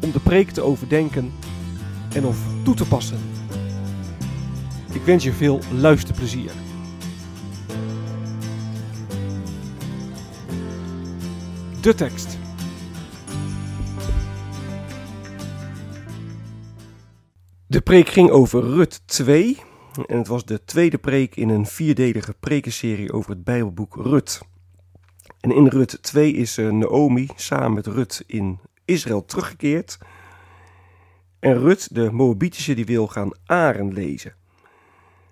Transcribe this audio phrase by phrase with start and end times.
[0.00, 1.32] om de preek te overdenken
[2.14, 3.18] en of toe te passen.
[4.92, 6.50] Ik wens je veel luisterplezier.
[11.80, 12.38] De tekst.
[17.66, 19.58] De preek ging over Rut 2
[20.06, 24.40] en het was de tweede preek in een vierdelige prekenserie over het Bijbelboek Rut.
[25.40, 29.98] En in Rut 2 is eh, Naomi samen met Rut in Israël teruggekeerd.
[31.38, 34.34] En Rut, de Moabitische, die wil gaan aren lezen.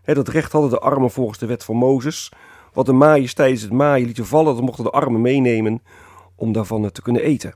[0.04, 2.32] dat recht hadden de armen volgens de wet van Mozes.
[2.72, 5.82] Wat de maaiers tijdens het maaien lieten vallen, dat mochten de armen meenemen
[6.34, 7.52] om daarvan eh, te kunnen eten.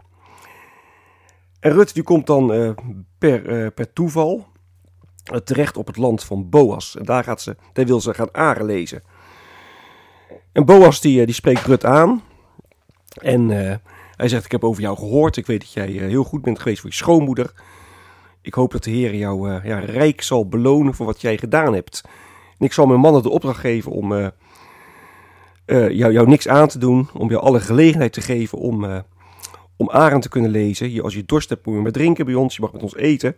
[1.61, 2.71] En Rut die komt dan uh,
[3.19, 4.47] per, uh, per toeval
[5.45, 6.97] terecht op het land van Boas.
[6.97, 9.03] En daar, gaat ze, daar wil ze gaan aren lezen.
[10.53, 12.23] En Boas die, die spreekt Rut aan.
[13.09, 13.51] En
[14.21, 15.37] hij zegt, ik heb over jou gehoord.
[15.37, 17.53] Ik weet dat jij heel goed bent geweest voor je schoonmoeder.
[18.43, 22.03] Ik hoop dat de Heer jou ja, rijk zal belonen voor wat jij gedaan hebt.
[22.59, 24.29] Ik zal mijn mannen de opdracht geven om uh,
[25.67, 27.09] jou, jou, niks aan te doen.
[27.13, 28.99] Om jou alle gelegenheid te geven om, uh,
[29.77, 30.93] om Arend te kunnen lezen.
[30.93, 32.57] Je, als je dorst hebt, moet je maar drinken bij ons.
[32.57, 33.37] Je mag met ons eten.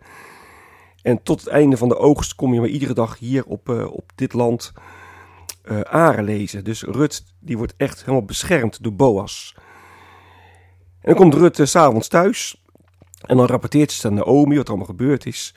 [1.01, 4.11] En tot het einde van de oogst kom je maar iedere dag hier op, op
[4.15, 4.73] dit land
[5.83, 6.63] Aren lezen.
[6.63, 9.55] Dus Rut die wordt echt helemaal beschermd door Boas.
[11.03, 12.63] En dan komt Rut s s'avonds thuis.
[13.21, 15.55] En dan rapporteert ze aan Naomi wat er allemaal gebeurd is.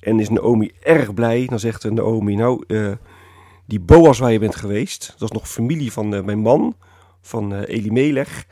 [0.00, 1.46] En is Naomi erg blij.
[1.46, 2.92] Dan zegt Naomi, nou, uh,
[3.66, 6.76] die Boas waar je bent geweest, dat is nog familie van uh, mijn man,
[7.20, 8.46] van uh, Elimelech.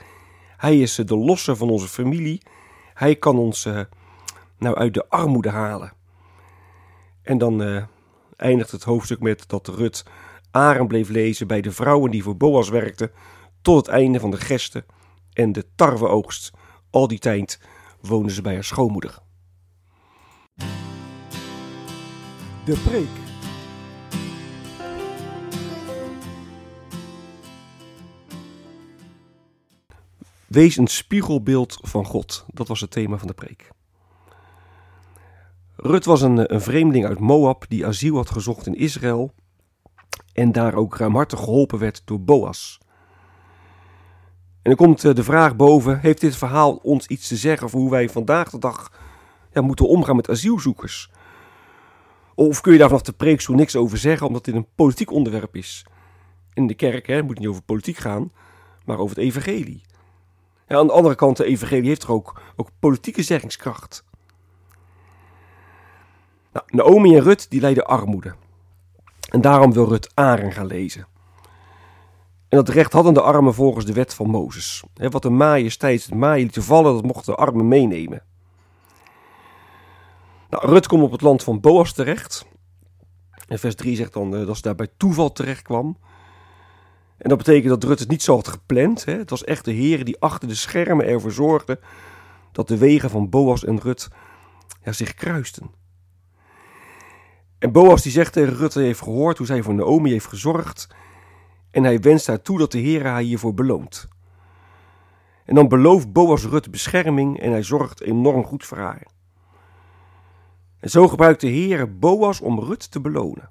[0.56, 2.42] Hij is de losse van onze familie.
[2.94, 3.69] Hij kan ons
[4.59, 5.92] nou uit de armoede halen.
[7.22, 7.86] En dan
[8.36, 10.04] eindigt het hoofdstuk met dat Rut
[10.50, 13.10] Aren bleef lezen bij de vrouwen die voor Boas werkten,
[13.62, 14.84] tot het einde van de gesten
[15.34, 16.50] en de tarweoogst.
[16.91, 17.61] Al die tijd
[18.00, 19.19] woonden ze bij haar schoonmoeder.
[22.65, 23.22] De preek.
[30.47, 32.45] Wees een spiegelbeeld van God.
[32.49, 33.71] Dat was het thema van de preek.
[35.77, 39.34] Rut was een, een vreemdeling uit Moab die asiel had gezocht in Israël
[40.33, 42.78] en daar ook ruimhartig geholpen werd door Boas.
[44.64, 47.78] En dan komt eh, de vraag boven: heeft dit verhaal ons iets te zeggen over
[47.78, 48.92] hoe wij vandaag de dag
[49.52, 51.10] ja, moeten omgaan met asielzoekers?
[52.34, 55.56] Of kun je daar vanaf de preekstoel niks over zeggen, omdat dit een politiek onderwerp
[55.56, 55.86] is?
[56.53, 58.32] In de kerk hè, het moet niet over politiek gaan,
[58.84, 59.82] maar over het evangelie.
[60.69, 64.04] Ja, aan de andere kant, de evangelie heeft toch ook, ook politieke zeggingskracht.
[66.53, 68.34] Nou, Naomi en Rut die lijden armoede.
[69.30, 71.06] En daarom wil Rut Aren gaan lezen.
[72.49, 74.82] En dat recht hadden de armen volgens de wet van Mozes.
[74.94, 78.22] wat de tijdens het maaien lieten vallen, dat mochten de armen meenemen.
[80.50, 82.47] Nou, Rut komt op het land van Boas terecht.
[83.49, 85.99] En vers 3 zegt dan uh, dat ze daar bij toeval terecht kwam.
[87.16, 89.04] En dat betekent dat Rut het niet zo had gepland.
[89.04, 91.80] Het was echt de Heer die achter de schermen ervoor zorgde
[92.53, 94.09] dat de wegen van Boas en Rut
[94.83, 95.71] ja, zich kruisten.
[97.59, 100.89] En Boas die zegt tegen Rut, hij heeft gehoord hoe zij voor Naomi heeft gezorgd.
[101.74, 104.09] En hij wenst haar toe dat de Heer haar hiervoor beloont.
[105.44, 109.06] En dan belooft Boas Rut bescherming en hij zorgt enorm goed voor haar.
[110.80, 113.50] En zo gebruikt de Heer Boas om Rut te belonen.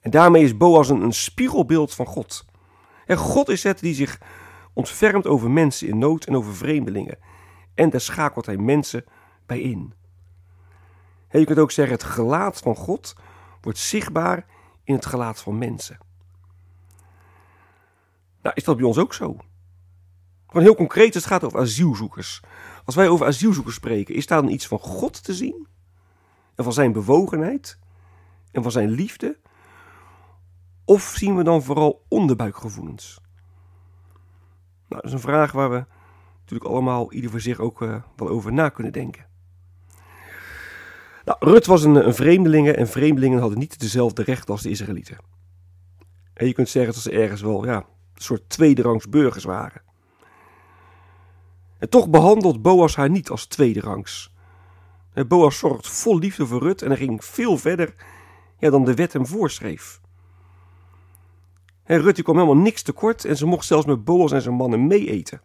[0.00, 2.44] En daarmee is Boas een, spiegelbeeld van God.
[3.06, 4.20] En God is het die zich
[4.72, 7.18] ontfermt over mensen in nood en over vreemdelingen.
[7.74, 9.04] En daar schakelt hij mensen
[9.46, 9.92] bij in.
[11.30, 13.14] je kunt ook zeggen, het gelaat van God
[13.60, 14.46] wordt zichtbaar
[14.84, 16.06] in het gelaat van mensen.
[18.42, 19.36] Nou, is dat bij ons ook zo?
[20.46, 22.42] Gewoon heel concreet, het gaat over asielzoekers.
[22.84, 25.66] Als wij over asielzoekers spreken, is daar dan iets van God te zien?
[26.54, 27.78] En van zijn bewogenheid?
[28.52, 29.38] En van zijn liefde?
[30.84, 33.20] Of zien we dan vooral onderbuikgevoelens?
[34.88, 35.84] Nou, dat is een vraag waar we
[36.40, 39.26] natuurlijk allemaal ieder voor zich ook uh, wel over na kunnen denken.
[41.24, 45.16] Nou, Rut was een, een vreemdelinge en vreemdelingen hadden niet dezelfde rechten als de Israëlieten.
[46.34, 47.86] En je kunt zeggen dat ze ergens wel ja,
[48.18, 49.82] een soort tweederangs burgers waren.
[51.78, 54.32] En toch behandelt Boas haar niet als tweederangs.
[55.28, 57.94] Boas zorgt vol liefde voor Rut en hij ging veel verder
[58.58, 60.00] ja, dan de wet hem voorschreef.
[61.84, 64.86] En Rut kwam helemaal niks tekort en ze mocht zelfs met Boas en zijn mannen
[64.86, 65.40] meeeten.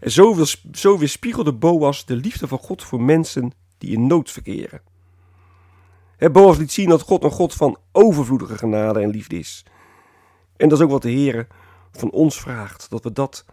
[0.00, 4.82] En zo, zo weerspiegelde Boas de liefde van God voor mensen die in nood verkeren.
[6.32, 9.64] Boas liet zien dat God een God van overvloedige genade en liefde is.
[10.58, 11.46] En dat is ook wat de Heer
[11.92, 13.44] van ons vraagt, dat we dat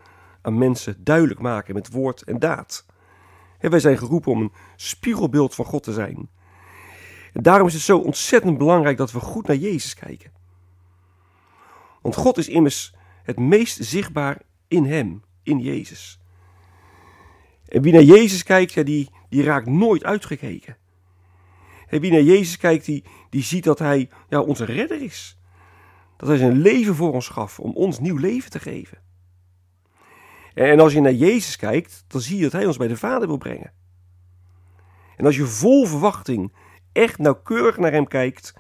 [0.42, 2.86] aan mensen duidelijk maken met woord en daad.
[3.60, 6.30] wij zijn geroepen om een spiegelbeeld van God te zijn.
[7.34, 10.32] En daarom is het zo ontzettend belangrijk dat we goed naar Jezus kijken.
[12.02, 12.94] Want God is immers
[13.24, 16.20] het meest zichtbaar in Hem, in Jezus.
[17.68, 20.78] En wie naar Jezus kijkt, ja, die, die raakt nooit uitgekeken.
[21.88, 25.38] En wie naar Jezus kijkt, die, die ziet dat Hij ja, onze redder is.
[26.18, 28.98] Dat Hij zijn leven voor ons gaf om ons nieuw leven te geven.
[30.54, 33.28] En als je naar Jezus kijkt, dan zie je dat Hij ons bij de Vader
[33.28, 33.74] wil brengen.
[35.18, 36.54] En als je vol verwachting
[36.92, 38.54] echt nauwkeurig naar Hem kijkt,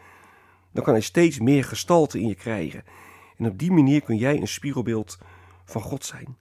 [0.71, 2.83] dan kan Hij steeds meer gestalte in je krijgen.
[3.37, 5.17] En op die manier kun jij een spiegelbeeld
[5.65, 6.37] van God zijn.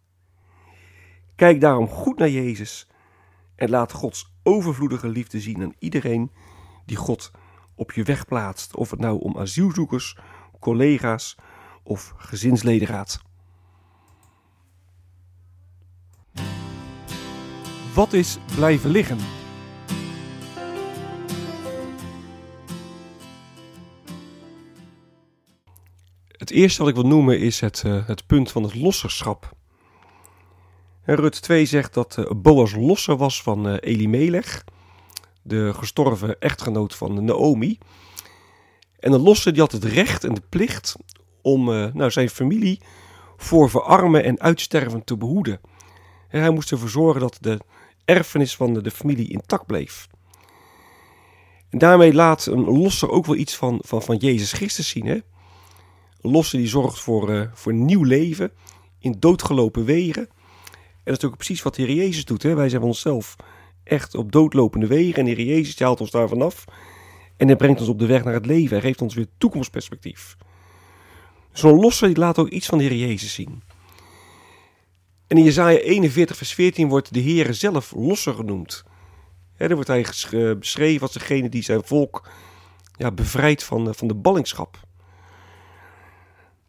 [1.35, 2.89] Kijk daarom goed naar Jezus
[3.57, 6.31] en laat Gods overvloedige liefde zien aan iedereen
[6.87, 7.31] die God
[7.75, 8.77] op je weg plaatst.
[8.77, 10.19] Of het nou om asielzoekers,
[10.65, 11.37] collega's
[11.83, 13.23] of gezinsleden gaat.
[17.95, 19.19] Wat is blijven liggen?
[26.27, 29.53] Het eerste wat ik wil noemen is het, uh, het punt van het losserschap.
[31.03, 34.65] En Rut 2 zegt dat uh, Boas losser was van uh, Elimelech,
[35.43, 37.79] de gestorven echtgenoot van Naomi.
[39.05, 40.97] En de losser die had het recht en de plicht
[41.43, 42.81] om nou, zijn familie
[43.37, 45.61] voor verarmen en uitsterven te behoeden.
[46.29, 47.61] En hij moest ervoor zorgen dat de
[48.05, 50.07] erfenis van de, familie intact bleef.
[51.71, 55.07] En daarmee laat een losser ook wel iets van, van, van Jezus Christus zien.
[55.07, 55.19] Hè?
[56.21, 58.53] Een losser die zorgt voor, uh, voor nieuw leven
[58.99, 60.29] in doodgelopen wegen.
[60.73, 62.43] En dat is ook precies wat de Heer Jezus doet.
[62.43, 62.55] Hè?
[62.55, 63.37] Wij zijn onszelf
[63.83, 65.19] echt op doodlopende wegen.
[65.19, 66.65] En de Heer Jezus haalt ons daar vanaf.
[67.37, 68.77] En hij brengt ons op de weg naar het leven.
[68.77, 70.37] Hij geeft ons weer toekomstperspectief.
[71.53, 73.63] Zo'n losser die laat ook iets van de Heer Jezus zien.
[75.27, 78.85] En in Jezaja 41 vers 14 wordt de Heer zelf losser genoemd.
[79.55, 82.29] He, daar wordt hij beschreven als degene die zijn volk
[82.97, 84.79] ja, bevrijdt van, van de ballingschap.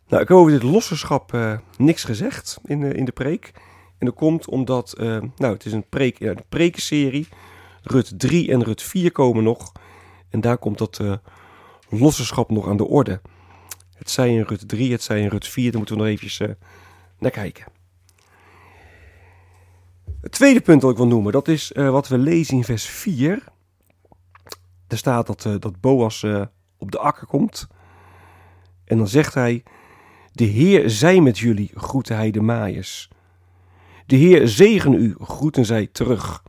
[0.07, 3.51] Nou, ik heb over dit losserschap uh, niks gezegd in, in de preek.
[3.97, 7.27] En dat komt omdat, nou, het is een, preek, een prekenserie.
[7.81, 9.71] Rut 3 en Rut 4 komen nog.
[10.35, 11.01] En daar komt dat
[11.89, 13.21] losserschap nog aan de orde.
[13.97, 15.69] Het zij in Rut 3, het zij in Rut 4.
[15.69, 16.41] Daar moeten we nog eventjes
[17.19, 17.65] naar kijken.
[20.21, 22.85] Het tweede punt dat ik wil noemen, dat is uh, wat we lezen in vers
[22.85, 23.43] 4.
[24.87, 26.41] Er staat dat, uh, dat Boas uh,
[26.77, 27.67] op de akker komt.
[28.85, 29.63] En dan zegt hij,
[30.31, 33.09] de Heer zij met jullie, groette hij de maaiers.
[34.05, 36.43] De Heer zegen u, groeten zij terug.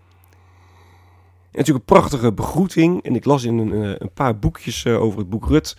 [1.57, 3.03] Natuurlijk een prachtige begroeting.
[3.03, 5.77] En ik las in een, een paar boekjes over het boek Rut.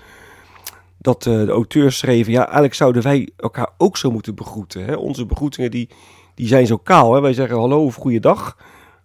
[0.97, 4.85] Dat de auteurs schreven, ja eigenlijk zouden wij elkaar ook zo moeten begroeten.
[4.85, 4.95] Hè?
[4.95, 5.89] Onze begroetingen die,
[6.35, 7.13] die zijn zo kaal.
[7.13, 7.21] Hè?
[7.21, 8.57] Wij zeggen hallo of goeiedag.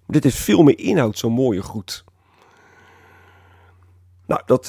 [0.07, 2.05] Dit is veel meer inhoud, zo'n mooie groet.
[4.27, 4.67] Nou, dat,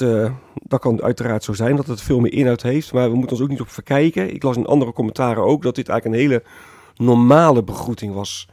[0.54, 3.44] dat kan uiteraard zo zijn dat het veel meer inhoud heeft, maar we moeten ons
[3.44, 4.34] ook niet op verkijken.
[4.34, 6.44] Ik las in andere commentaren ook dat dit eigenlijk een hele
[6.96, 8.48] normale begroeting was.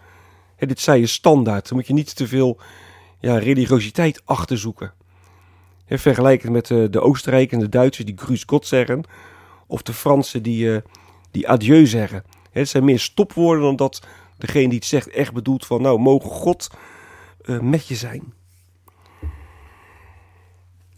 [0.56, 1.68] Hè, dit zei je standaard.
[1.68, 2.60] Dan moet je niet te veel
[3.22, 4.94] ja, religiositeit achterzoeken.
[5.86, 9.04] Hè, vergelijkend met uh, de Oostenrijkers en de Duitsers die Grüß Gott zeggen,
[9.68, 10.78] of de Fransen die, uh,
[11.32, 12.24] die adieu zeggen.
[12.52, 14.02] Het zijn meer stopwoorden dan dat
[14.38, 16.70] degene die het zegt echt bedoelt van nou mogen God
[17.46, 18.34] uh, met je zijn.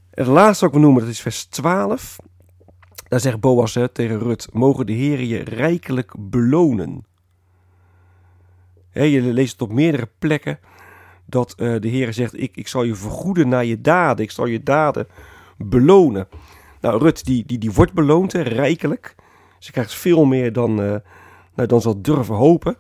[0.09, 2.17] Het laatste wat ik noemen, dat is vers 12.
[3.07, 7.05] Daar zegt Boas tegen Rut, mogen de Heer je rijkelijk belonen.
[8.91, 10.59] Je leest het op meerdere plekken
[11.25, 14.45] dat uh, de Heer zegt, ik, ik zal je vergoeden naar je daden, ik zal
[14.45, 15.07] je daden
[15.57, 16.27] belonen.
[16.81, 19.15] Nou, Rut die, die, die wordt beloond, hè, rijkelijk.
[19.59, 20.95] Ze krijgt veel meer dan, uh,
[21.55, 22.75] nou, dan zal durven hopen.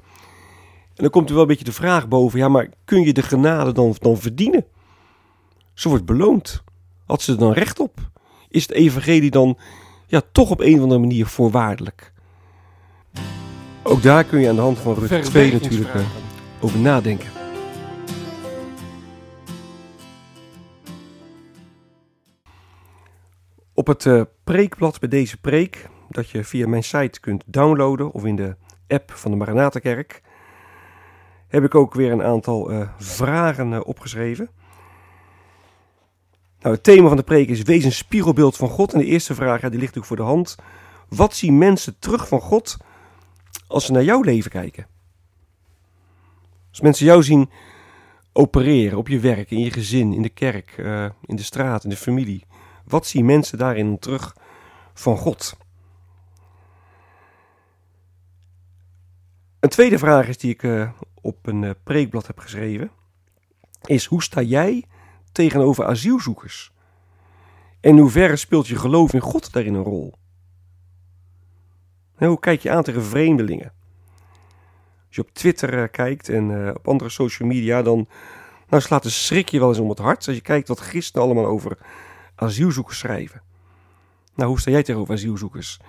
[0.95, 3.21] En dan komt er wel een beetje de vraag boven, ja, maar kun je de
[3.21, 4.65] genade dan, dan verdienen?
[5.73, 6.63] Ze wordt beloond.
[7.05, 7.99] Had ze er dan recht op?
[8.49, 9.57] Is het evangelie dan
[10.07, 12.11] ja, toch op een of andere manier voorwaardelijk?
[13.83, 16.01] Ook daar kun je aan de hand van Rut 2 natuurlijk uh,
[16.59, 17.42] over nadenken.
[23.83, 28.25] Op het uh, preekblad bij deze preek, dat je via mijn site kunt downloaden of
[28.25, 28.55] in de
[28.87, 30.21] app van de Maranatenkerk,
[31.47, 34.49] heb ik ook weer een aantal uh, vragen opgeschreven.
[36.59, 38.93] Nou, het thema van de preek is wees een spiegelbeeld van God.
[38.93, 40.55] En de eerste vraag, die ligt natuurlijk voor de hand.
[41.09, 42.77] Wat zien mensen terug van God
[43.67, 44.87] als ze naar jouw leven kijken?
[46.69, 47.49] Als mensen jou zien
[48.33, 50.77] opereren op je werk, in je gezin, in de kerk,
[51.25, 52.45] in de straat, in de familie.
[52.83, 54.35] Wat zien mensen daarin terug
[54.93, 55.57] van God?
[59.59, 60.89] Een tweede vraag is die ik uh,
[61.21, 62.91] op een uh, preekblad heb geschreven.
[63.85, 64.85] Is hoe sta jij
[65.31, 66.71] tegenover asielzoekers?
[67.79, 70.13] En in hoeverre speelt je geloof in God daarin een rol?
[72.15, 73.73] Hoe kijk je aan tegen vreemdelingen?
[75.07, 78.07] Als je op Twitter uh, kijkt en op andere social media, dan
[78.73, 80.27] nou, slaat de schrik je wel eens om het hart.
[80.27, 81.77] Als je kijkt wat christenen allemaal over
[82.35, 83.41] asielzoekers schrijven.
[84.35, 85.79] Nou, hoe sta jij tegenover asielzoekers?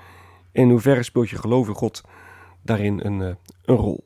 [0.53, 2.03] In hoeverre speelt je geloof in God
[2.63, 3.35] daarin een, uh,
[3.65, 4.05] een rol?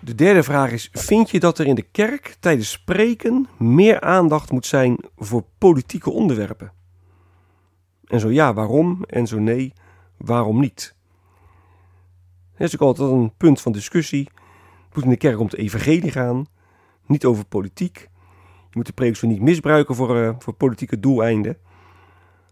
[0.00, 4.50] De derde vraag is: Vind je dat er in de kerk tijdens spreken meer aandacht
[4.50, 6.72] moet zijn voor politieke onderwerpen?
[8.04, 9.04] En zo ja, waarom?
[9.04, 9.72] En zo nee,
[10.16, 10.94] waarom niet?
[12.56, 14.28] Dat is ook altijd een punt van discussie.
[14.86, 16.46] Het moet in de kerk om het evangelie gaan,
[17.08, 18.08] niet over politiek.
[18.70, 21.58] Je moet de preek niet misbruiken voor, uh, voor politieke doeleinden.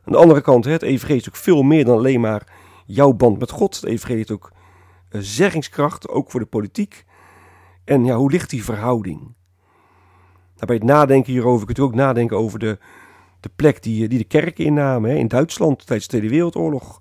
[0.04, 2.52] Aan de andere kant, het evangelie is ook veel meer dan alleen maar
[2.86, 3.74] jouw band met God.
[3.74, 4.52] Het evangelie heeft ook
[5.10, 7.04] uh, zeggingskracht, ook voor de politiek.
[7.84, 9.20] En ja, hoe ligt die verhouding?
[10.54, 12.78] Nou, bij het nadenken hierover kunt u ook nadenken over de,
[13.40, 15.10] de plek die, die de kerken innamen.
[15.10, 17.00] Hè, in Duitsland tijdens de Tweede Wereldoorlog.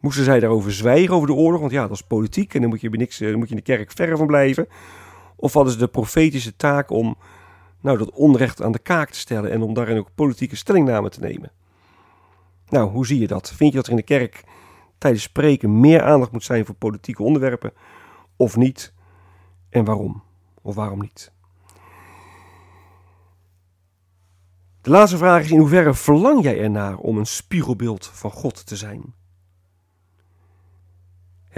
[0.00, 1.60] Moesten zij daarover zwijgen, over de oorlog?
[1.60, 3.76] Want ja, dat is politiek en dan moet je, niks, dan moet je in de
[3.76, 4.68] kerk verre van blijven.
[5.40, 7.16] Of hadden ze de profetische taak om
[7.80, 11.20] nou, dat onrecht aan de kaak te stellen en om daarin ook politieke stellingname te
[11.20, 11.52] nemen?
[12.68, 13.52] Nou, hoe zie je dat?
[13.52, 14.44] Vind je dat er in de kerk
[14.98, 17.72] tijdens spreken meer aandacht moet zijn voor politieke onderwerpen
[18.36, 18.92] of niet?
[19.70, 20.22] En waarom?
[20.62, 21.32] Of waarom niet?
[24.80, 28.76] De laatste vraag is: in hoeverre verlang jij ernaar om een spiegelbeeld van God te
[28.76, 29.14] zijn?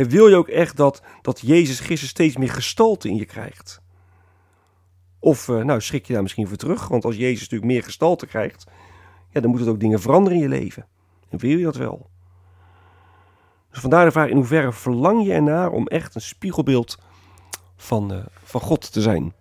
[0.00, 3.80] En wil je ook echt dat, dat Jezus Christus steeds meer gestalte in je krijgt?
[5.18, 6.88] Of uh, nou, schrik je daar misschien voor terug?
[6.88, 8.66] Want als Jezus natuurlijk meer gestalte krijgt,
[9.30, 10.86] ja, dan moet het ook dingen veranderen in je leven.
[11.28, 12.10] En wil je dat wel?
[13.70, 16.98] Dus vandaar de vraag: in hoeverre verlang je ernaar om echt een spiegelbeeld
[17.76, 19.34] van, uh, van God te zijn?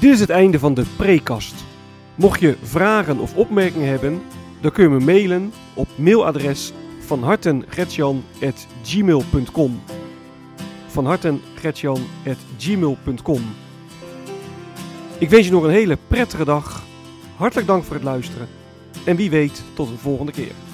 [0.00, 1.64] Dit is het einde van de prekast.
[2.14, 4.22] Mocht je vragen of opmerkingen hebben,
[4.60, 6.72] dan kun je me mailen op mailadres
[7.06, 9.82] van hartengretjan.gmail.com
[10.86, 13.42] van hartengretjan.gmail.com
[15.18, 16.84] Ik wens je nog een hele prettige dag.
[17.36, 18.48] Hartelijk dank voor het luisteren.
[19.04, 20.65] En wie weet, tot een volgende keer.